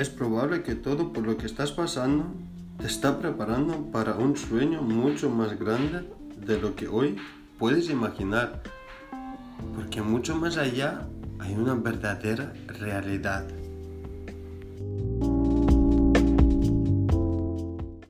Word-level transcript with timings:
Es 0.00 0.08
probable 0.08 0.62
que 0.62 0.74
todo 0.76 1.12
por 1.12 1.26
lo 1.26 1.36
que 1.36 1.44
estás 1.44 1.72
pasando 1.72 2.32
te 2.78 2.86
está 2.86 3.18
preparando 3.18 3.90
para 3.92 4.14
un 4.14 4.34
sueño 4.34 4.80
mucho 4.80 5.28
más 5.28 5.58
grande 5.58 6.08
de 6.38 6.58
lo 6.58 6.74
que 6.74 6.88
hoy 6.88 7.16
puedes 7.58 7.90
imaginar. 7.90 8.62
Porque 9.74 10.00
mucho 10.00 10.34
más 10.36 10.56
allá 10.56 11.06
hay 11.38 11.52
una 11.52 11.74
verdadera 11.74 12.54
realidad. 12.66 13.44